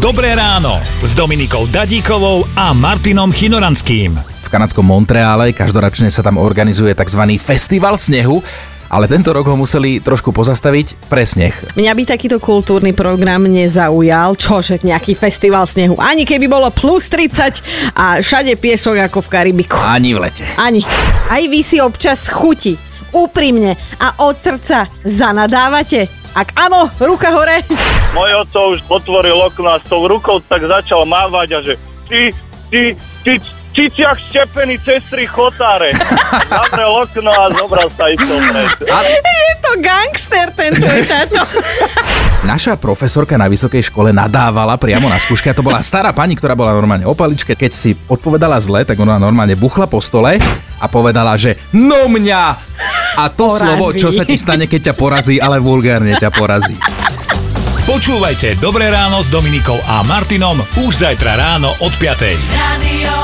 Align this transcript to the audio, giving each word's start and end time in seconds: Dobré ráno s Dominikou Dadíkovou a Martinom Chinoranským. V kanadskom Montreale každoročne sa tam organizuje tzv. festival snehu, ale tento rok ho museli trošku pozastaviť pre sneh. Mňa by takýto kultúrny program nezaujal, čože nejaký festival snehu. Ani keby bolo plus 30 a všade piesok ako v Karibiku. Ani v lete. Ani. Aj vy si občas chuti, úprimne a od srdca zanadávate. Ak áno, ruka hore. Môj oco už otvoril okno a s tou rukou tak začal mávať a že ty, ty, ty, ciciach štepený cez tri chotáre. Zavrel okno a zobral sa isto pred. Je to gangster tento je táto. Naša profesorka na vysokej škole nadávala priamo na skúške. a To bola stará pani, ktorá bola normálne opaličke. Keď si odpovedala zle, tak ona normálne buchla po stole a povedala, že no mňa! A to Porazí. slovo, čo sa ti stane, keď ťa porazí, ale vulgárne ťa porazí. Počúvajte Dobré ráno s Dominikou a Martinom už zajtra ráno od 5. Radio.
Dobré 0.00 0.32
ráno 0.32 0.80
s 1.04 1.12
Dominikou 1.12 1.68
Dadíkovou 1.68 2.48
a 2.56 2.72
Martinom 2.72 3.28
Chinoranským. 3.28 4.16
V 4.16 4.48
kanadskom 4.48 4.80
Montreale 4.80 5.52
každoročne 5.52 6.08
sa 6.08 6.24
tam 6.24 6.40
organizuje 6.40 6.96
tzv. 6.96 7.20
festival 7.36 8.00
snehu, 8.00 8.40
ale 8.88 9.04
tento 9.04 9.28
rok 9.36 9.52
ho 9.52 9.60
museli 9.60 10.00
trošku 10.00 10.32
pozastaviť 10.32 11.04
pre 11.12 11.28
sneh. 11.28 11.52
Mňa 11.76 11.92
by 11.92 12.02
takýto 12.16 12.40
kultúrny 12.40 12.96
program 12.96 13.44
nezaujal, 13.44 14.40
čože 14.40 14.80
nejaký 14.80 15.12
festival 15.20 15.68
snehu. 15.68 16.00
Ani 16.00 16.24
keby 16.24 16.48
bolo 16.48 16.72
plus 16.72 17.12
30 17.12 17.92
a 17.92 18.24
všade 18.24 18.56
piesok 18.56 19.04
ako 19.04 19.20
v 19.20 19.28
Karibiku. 19.28 19.76
Ani 19.76 20.16
v 20.16 20.24
lete. 20.24 20.48
Ani. 20.56 20.80
Aj 21.28 21.44
vy 21.44 21.60
si 21.60 21.76
občas 21.76 22.32
chuti, 22.32 22.72
úprimne 23.12 23.76
a 24.00 24.16
od 24.24 24.40
srdca 24.40 24.88
zanadávate. 25.04 26.19
Ak 26.34 26.54
áno, 26.54 26.86
ruka 27.02 27.34
hore. 27.34 27.66
Môj 28.14 28.46
oco 28.46 28.78
už 28.78 28.86
otvoril 28.86 29.34
okno 29.34 29.74
a 29.74 29.82
s 29.82 29.86
tou 29.90 30.06
rukou 30.06 30.38
tak 30.38 30.62
začal 30.62 31.02
mávať 31.02 31.48
a 31.54 31.58
že 31.62 31.74
ty, 32.06 32.30
ty, 32.70 32.94
ty, 33.26 33.38
ciciach 33.74 34.18
štepený 34.18 34.78
cez 34.82 35.02
tri 35.10 35.26
chotáre. 35.26 35.94
Zavrel 36.50 36.90
okno 36.90 37.30
a 37.30 37.44
zobral 37.54 37.88
sa 37.94 38.10
isto 38.10 38.34
pred. 38.50 38.70
Je 39.22 39.54
to 39.62 39.72
gangster 39.78 40.48
tento 40.54 40.86
je 40.86 41.02
táto. 41.06 41.42
Naša 42.40 42.80
profesorka 42.80 43.36
na 43.36 43.46
vysokej 43.46 43.92
škole 43.92 44.10
nadávala 44.10 44.74
priamo 44.80 45.06
na 45.06 45.20
skúške. 45.20 45.52
a 45.52 45.54
To 45.54 45.66
bola 45.66 45.84
stará 45.84 46.10
pani, 46.10 46.34
ktorá 46.34 46.56
bola 46.56 46.74
normálne 46.74 47.06
opaličke. 47.06 47.54
Keď 47.54 47.72
si 47.74 47.92
odpovedala 48.08 48.58
zle, 48.58 48.82
tak 48.82 48.98
ona 48.98 49.20
normálne 49.20 49.54
buchla 49.54 49.86
po 49.86 50.00
stole 50.00 50.40
a 50.80 50.86
povedala, 50.88 51.36
že 51.36 51.58
no 51.76 52.08
mňa! 52.08 52.69
A 53.18 53.26
to 53.32 53.50
Porazí. 53.50 53.62
slovo, 53.66 53.86
čo 53.96 54.08
sa 54.14 54.22
ti 54.22 54.36
stane, 54.38 54.70
keď 54.70 54.92
ťa 54.92 54.94
porazí, 54.94 55.36
ale 55.42 55.58
vulgárne 55.58 56.14
ťa 56.14 56.30
porazí. 56.30 56.76
Počúvajte 57.90 58.54
Dobré 58.62 58.86
ráno 58.86 59.18
s 59.18 59.34
Dominikou 59.34 59.74
a 59.82 60.06
Martinom 60.06 60.54
už 60.86 61.02
zajtra 61.02 61.34
ráno 61.34 61.74
od 61.82 61.90
5. 61.98 62.38
Radio. 62.54 63.14